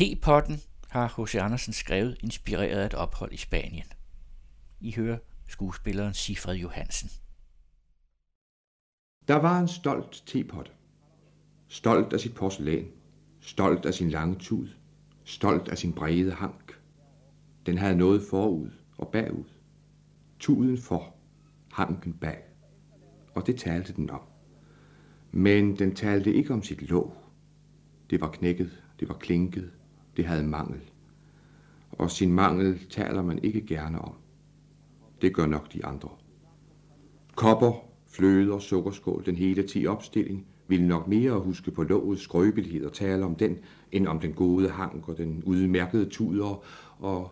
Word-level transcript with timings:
Tepotten 0.00 0.56
har 0.88 1.22
H.C. 1.22 1.34
Andersen 1.34 1.72
skrevet 1.72 2.16
inspireret 2.22 2.78
af 2.78 2.86
et 2.86 2.94
ophold 2.94 3.32
i 3.32 3.36
Spanien. 3.36 3.86
I 4.80 4.92
hører 4.92 5.18
skuespilleren 5.48 6.14
Sifred 6.14 6.54
Johansen. 6.54 7.10
Der 9.28 9.34
var 9.34 9.60
en 9.60 9.68
stolt 9.68 10.22
tepot. 10.26 10.72
Stolt 11.68 12.12
af 12.12 12.20
sit 12.20 12.34
porcelæn. 12.34 12.86
Stolt 13.40 13.86
af 13.86 13.94
sin 13.94 14.10
lange 14.10 14.38
tud. 14.38 14.68
Stolt 15.24 15.68
af 15.68 15.78
sin 15.78 15.92
brede 15.92 16.32
hank. 16.32 16.80
Den 17.66 17.78
havde 17.78 17.96
noget 17.96 18.22
forud 18.30 18.70
og 18.98 19.08
bagud. 19.08 19.50
Tuden 20.38 20.78
for, 20.78 21.14
hanken 21.72 22.12
bag. 22.12 22.38
Og 23.34 23.46
det 23.46 23.56
talte 23.56 23.92
den 23.92 24.10
om. 24.10 24.22
Men 25.30 25.78
den 25.78 25.94
talte 25.94 26.34
ikke 26.34 26.54
om 26.54 26.62
sit 26.62 26.82
låg. 26.82 27.16
Det 28.10 28.20
var 28.20 28.30
knækket, 28.30 28.82
det 29.00 29.08
var 29.08 29.14
klinket, 29.18 29.70
det 30.16 30.24
havde 30.24 30.44
mangel. 30.44 30.80
Og 31.92 32.10
sin 32.10 32.32
mangel 32.32 32.88
taler 32.88 33.22
man 33.22 33.38
ikke 33.44 33.66
gerne 33.66 33.98
om. 33.98 34.14
Det 35.22 35.34
gør 35.34 35.46
nok 35.46 35.72
de 35.72 35.84
andre. 35.84 36.08
Kopper, 37.36 37.72
fløde 38.06 38.52
og 38.52 38.62
sukkerskål, 38.62 39.26
den 39.26 39.36
hele 39.36 39.66
ti 39.66 39.86
opstilling, 39.86 40.46
ville 40.68 40.88
nok 40.88 41.08
mere 41.08 41.40
huske 41.40 41.70
på 41.70 41.82
lovets 41.82 42.22
skrøbelighed 42.22 42.84
og 42.84 42.92
tale 42.92 43.24
om 43.24 43.34
den, 43.34 43.58
end 43.92 44.06
om 44.06 44.20
den 44.20 44.32
gode 44.32 44.68
hank 44.68 45.08
og 45.08 45.16
den 45.16 45.42
udmærkede 45.44 46.08
tuder, 46.08 46.64
og 46.98 47.30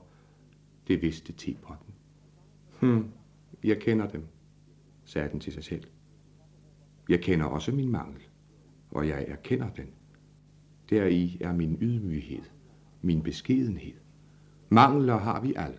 det 0.89 1.03
vidste 1.03 1.33
tepotten. 1.33 1.95
Hm, 2.81 3.05
jeg 3.65 3.79
kender 3.79 4.09
dem, 4.09 4.27
sagde 5.05 5.29
den 5.33 5.41
til 5.41 5.53
sig 5.53 5.65
selv. 5.65 5.85
Jeg 7.09 7.21
kender 7.21 7.47
også 7.47 7.73
min 7.73 7.89
mangel, 7.89 8.23
og 8.91 9.09
jeg 9.09 9.25
erkender 9.29 9.71
den. 9.71 9.87
Deri 10.91 11.39
er 11.41 11.53
min 11.53 11.79
ydmyghed, 11.81 12.43
min 13.03 13.23
beskedenhed. 13.23 13.95
Mangler 14.69 15.17
har 15.17 15.41
vi 15.41 15.55
alle. 15.57 15.79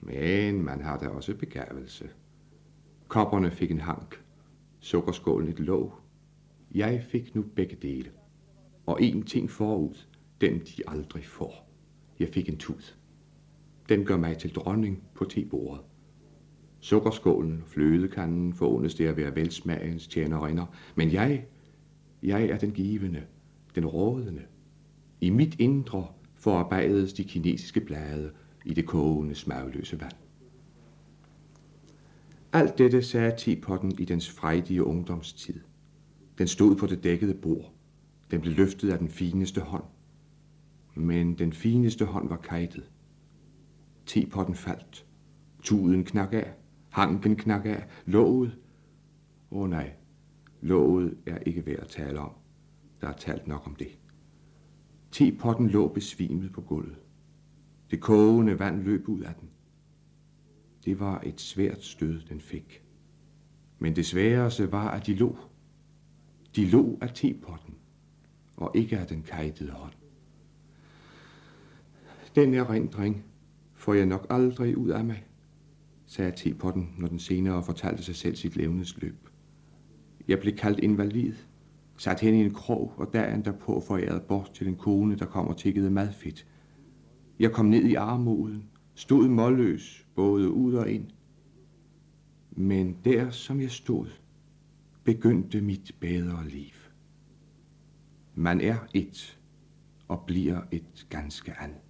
Men 0.00 0.64
man 0.64 0.80
har 0.82 0.98
da 0.98 1.08
også 1.08 1.36
begavelse. 1.36 2.10
Kopperne 3.08 3.50
fik 3.50 3.70
en 3.70 3.80
hank, 3.80 4.24
sukkerskålen 4.80 5.48
et 5.48 5.60
låg. 5.60 5.92
Jeg 6.74 7.04
fik 7.08 7.34
nu 7.34 7.42
begge 7.42 7.76
dele. 7.82 8.10
Og 8.86 9.02
en 9.02 9.22
ting 9.22 9.50
forud, 9.50 9.94
den 10.40 10.58
de 10.58 10.82
aldrig 10.88 11.24
får. 11.24 11.68
Jeg 12.18 12.28
fik 12.28 12.48
en 12.48 12.58
tud. 12.58 12.94
Den 13.88 14.04
gør 14.04 14.16
mig 14.16 14.38
til 14.38 14.54
dronning 14.54 15.02
på 15.14 15.24
tebordet. 15.24 15.80
Sukkerskålen, 16.80 17.62
flødekanden 17.66 18.54
forundes 18.54 18.94
det 18.94 19.06
at 19.06 19.16
være 19.16 19.36
velsmagens 19.36 20.06
tjenerinder. 20.08 20.66
Men 20.94 21.12
jeg, 21.12 21.46
jeg 22.22 22.44
er 22.44 22.58
den 22.58 22.70
givende, 22.70 23.22
den 23.74 23.86
rådende. 23.86 24.42
I 25.22 25.30
mit 25.30 25.60
indre 25.60 26.06
forarbejdedes 26.34 27.12
de 27.12 27.24
kinesiske 27.24 27.80
blade 27.80 28.32
i 28.64 28.74
det 28.74 28.86
kogende, 28.86 29.34
smagløse 29.34 30.00
vand. 30.00 30.12
Alt 32.52 32.78
dette 32.78 33.02
sagde 33.02 33.34
tepotten 33.38 33.98
i 33.98 34.04
dens 34.04 34.30
frejdige 34.30 34.84
ungdomstid. 34.84 35.60
Den 36.38 36.46
stod 36.46 36.76
på 36.76 36.86
det 36.86 37.04
dækkede 37.04 37.34
bord. 37.34 37.72
Den 38.30 38.40
blev 38.40 38.54
løftet 38.54 38.90
af 38.90 38.98
den 38.98 39.08
fineste 39.08 39.60
hånd. 39.60 39.84
Men 40.94 41.38
den 41.38 41.52
fineste 41.52 42.04
hånd 42.04 42.28
var 42.28 42.36
kajtet. 42.36 42.90
Tepotten 44.06 44.54
faldt. 44.54 45.06
Tuden 45.62 46.04
knak 46.04 46.32
af. 46.32 46.52
Hanken 46.90 47.36
knak 47.36 47.66
af. 47.66 47.86
Låget. 48.06 48.58
Åh 49.50 49.62
oh, 49.62 49.70
nej, 49.70 49.92
låget 50.60 51.16
er 51.26 51.38
ikke 51.38 51.66
værd 51.66 51.80
at 51.80 51.88
tale 51.88 52.20
om. 52.20 52.30
Der 53.00 53.08
er 53.08 53.16
talt 53.16 53.48
nok 53.48 53.66
om 53.66 53.74
det. 53.74 53.98
Tepotten 55.12 55.68
lå 55.68 55.88
besvimet 55.88 56.52
på 56.52 56.60
gulvet. 56.60 56.98
Det 57.90 58.00
kogende 58.00 58.58
vand 58.58 58.82
løb 58.82 59.08
ud 59.08 59.20
af 59.20 59.34
den. 59.40 59.48
Det 60.84 61.00
var 61.00 61.20
et 61.20 61.40
svært 61.40 61.84
stød, 61.84 62.20
den 62.28 62.40
fik. 62.40 62.82
Men 63.78 63.96
det 63.96 64.06
sværeste 64.06 64.72
var, 64.72 64.90
at 64.90 65.06
de 65.06 65.14
lå. 65.14 65.36
De 66.56 66.66
lå 66.66 66.98
af 67.00 67.10
tepotten, 67.14 67.74
og 68.56 68.70
ikke 68.74 68.98
af 68.98 69.06
den 69.06 69.22
kajtede 69.22 69.70
hånd. 69.70 69.92
Den 72.34 72.54
erindring 72.54 73.24
får 73.74 73.94
jeg 73.94 74.06
nok 74.06 74.26
aldrig 74.30 74.76
ud 74.76 74.90
af 74.90 75.04
mig, 75.04 75.26
sagde 76.06 76.32
tepotten, 76.36 76.94
når 76.98 77.08
den 77.08 77.18
senere 77.18 77.62
fortalte 77.62 78.02
sig 78.02 78.16
selv 78.16 78.36
sit 78.36 78.56
levnedsløb. 78.56 79.28
Jeg 80.28 80.40
blev 80.40 80.56
kaldt 80.56 80.78
invalid, 80.78 81.34
sat 82.02 82.20
hen 82.20 82.34
i 82.34 82.44
en 82.44 82.54
krog, 82.54 82.92
og 82.96 83.12
dagen 83.12 83.44
derpå 83.44 83.80
foræret 83.80 84.22
bort 84.22 84.50
til 84.54 84.68
en 84.68 84.76
kone, 84.76 85.16
der 85.16 85.26
kom 85.26 85.48
og 85.48 85.56
tikkede 85.56 85.90
madfedt. 85.90 86.46
Jeg 87.38 87.52
kom 87.52 87.66
ned 87.66 87.84
i 87.84 87.94
armoden, 87.94 88.64
stod 88.94 89.28
målløs, 89.28 90.06
både 90.14 90.50
ud 90.50 90.74
og 90.74 90.90
ind. 90.90 91.10
Men 92.50 92.96
der, 93.04 93.30
som 93.30 93.60
jeg 93.60 93.70
stod, 93.70 94.06
begyndte 95.04 95.60
mit 95.60 95.96
bedre 96.00 96.48
liv. 96.48 96.72
Man 98.34 98.60
er 98.60 98.76
et, 98.94 99.38
og 100.08 100.22
bliver 100.26 100.60
et 100.70 101.06
ganske 101.08 101.52
andet. 101.60 101.80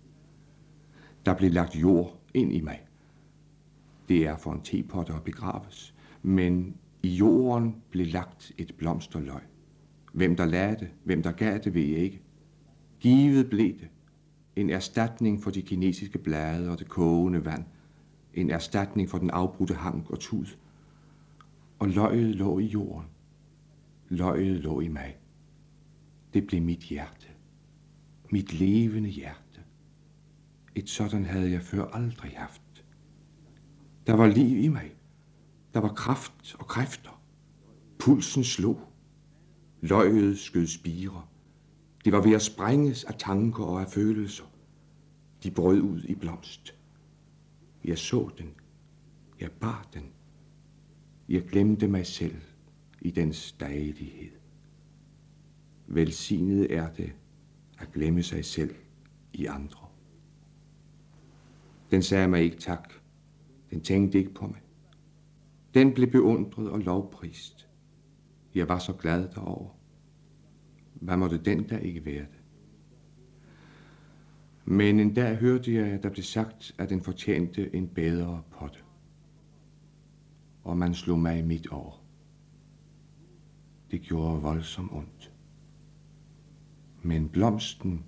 Der 1.26 1.34
blev 1.34 1.52
lagt 1.52 1.76
jord 1.76 2.20
ind 2.34 2.52
i 2.52 2.60
mig. 2.60 2.86
Det 4.08 4.26
er 4.26 4.36
for 4.36 4.52
en 4.52 4.60
tepotte 4.60 5.12
at 5.12 5.22
begraves, 5.22 5.94
men 6.22 6.76
i 7.02 7.08
jorden 7.08 7.82
blev 7.90 8.06
lagt 8.06 8.52
et 8.58 8.74
blomsterløg. 8.78 9.51
Hvem 10.12 10.36
der 10.36 10.44
lagde 10.44 10.76
det, 10.76 10.88
hvem 11.04 11.22
der 11.22 11.32
gav 11.32 11.58
det, 11.58 11.74
ved 11.74 11.82
jeg 11.82 11.98
ikke. 11.98 12.22
Givet 13.00 13.50
blev 13.50 13.78
det. 13.78 13.88
En 14.56 14.70
erstatning 14.70 15.42
for 15.42 15.50
de 15.50 15.62
kinesiske 15.62 16.18
blade 16.18 16.70
og 16.70 16.78
det 16.78 16.88
kogende 16.88 17.44
vand. 17.44 17.64
En 18.34 18.50
erstatning 18.50 19.10
for 19.10 19.18
den 19.18 19.30
afbrudte 19.30 19.74
hank 19.74 20.10
og 20.10 20.20
tud. 20.20 20.46
Og 21.78 21.88
løjet 21.88 22.34
lå 22.34 22.58
i 22.58 22.64
jorden. 22.64 23.06
Løjet 24.08 24.60
lå 24.60 24.80
i 24.80 24.88
mig. 24.88 25.16
Det 26.34 26.46
blev 26.46 26.62
mit 26.62 26.80
hjerte. 26.80 27.26
Mit 28.30 28.52
levende 28.52 29.08
hjerte. 29.08 29.60
Et 30.74 30.88
sådan 30.88 31.24
havde 31.24 31.50
jeg 31.50 31.62
før 31.62 31.84
aldrig 31.84 32.32
haft. 32.36 32.84
Der 34.06 34.12
var 34.12 34.26
liv 34.26 34.58
i 34.58 34.68
mig. 34.68 34.94
Der 35.74 35.80
var 35.80 35.92
kraft 35.92 36.56
og 36.58 36.66
kræfter. 36.66 37.22
Pulsen 37.98 38.44
slog. 38.44 38.91
Løget 39.82 40.38
skød 40.38 40.66
spire. 40.66 41.26
Det 42.04 42.12
var 42.12 42.22
ved 42.22 42.32
at 42.32 42.43
sprænges 42.43 43.04
af 43.04 43.15
tanker 43.19 43.65
og 43.65 43.81
af 43.81 43.88
følelser. 43.88 44.44
De 45.43 45.50
brød 45.50 45.81
ud 45.81 46.04
i 46.04 46.15
blomst. 46.15 46.75
Jeg 47.84 47.98
så 47.98 48.31
den. 48.38 48.50
Jeg 49.41 49.50
bar 49.50 49.88
den. 49.94 50.10
Jeg 51.28 51.42
glemte 51.42 51.88
mig 51.88 52.06
selv 52.06 52.37
i 53.00 53.10
dens 53.10 53.53
dejlighed. 53.53 54.31
Velsignet 55.87 56.75
er 56.75 56.92
det 56.92 57.12
at 57.78 57.92
glemme 57.92 58.22
sig 58.22 58.44
selv 58.44 58.75
i 59.32 59.47
andre. 59.47 59.87
Den 61.91 62.03
sagde 62.03 62.28
mig 62.28 62.42
ikke 62.42 62.59
tak. 62.59 62.92
Den 63.71 63.81
tænkte 63.81 64.19
ikke 64.19 64.34
på 64.34 64.47
mig. 64.47 64.60
Den 65.75 65.94
blev 65.94 66.10
beundret 66.10 66.71
og 66.71 66.78
lovprist. 66.78 67.69
Jeg 68.54 68.68
var 68.68 68.78
så 68.78 68.92
glad 68.92 69.28
derover. 69.28 69.70
Hvad 70.94 71.16
måtte 71.16 71.38
den 71.38 71.68
der 71.68 71.78
ikke 71.78 72.04
være 72.04 72.22
det? 72.22 72.42
Men 74.64 75.00
en 75.00 75.14
dag 75.14 75.36
hørte 75.36 75.74
jeg, 75.74 75.86
at 75.86 76.02
der 76.02 76.10
blev 76.10 76.22
sagt, 76.22 76.74
at 76.78 76.91
den 76.91 77.00
fortjente 77.02 77.74
en 77.74 77.88
bedre 77.88 78.42
potte. 78.50 78.78
Og 80.64 80.76
man 80.78 80.94
slog 80.94 81.18
mig 81.18 81.44
midt 81.44 81.66
over. 81.66 82.04
Det 83.91 84.00
gjorde 84.00 84.42
voldsomt 84.42 84.92
ondt. 84.92 85.32
Men 87.02 87.28
blomsten 87.28 88.04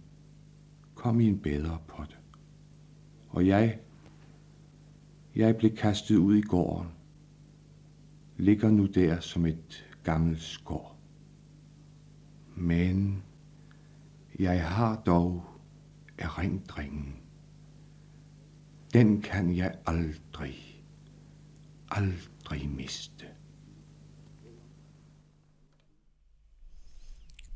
kom 0.95 1.21
i 1.21 1.29
en 1.29 1.39
bedre 1.39 1.79
potte. 1.89 2.17
Og 3.29 3.47
jeg, 3.47 3.79
jeg 5.37 5.57
blev 5.57 5.77
kastet 5.77 6.17
ud 6.17 6.37
i 6.37 6.41
gården. 6.41 6.89
Ligger 8.37 8.71
nu 8.71 8.87
der 8.87 9.21
som 9.21 9.47
et 9.47 9.94
gammel 10.05 10.41
skår. 10.41 10.99
Men 12.57 13.23
jeg 14.39 14.69
har 14.69 15.03
dog 15.07 15.45
erindringen. 16.19 17.17
Den 18.93 19.23
kan 19.23 19.57
jeg 19.57 19.79
aldrig, 19.87 20.85
aldrig 21.91 22.69
miste. 22.69 23.27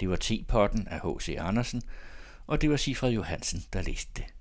Det 0.01 0.09
var 0.09 0.17
T-potten 0.17 0.89
af 0.89 1.01
H.C. 1.01 1.37
Andersen, 1.39 1.83
og 2.47 2.63
det 2.63 2.71
var 2.71 2.77
Sifred 2.77 3.13
Johansen, 3.13 3.61
der 3.73 3.83
læste 3.83 4.13
det. 4.17 4.38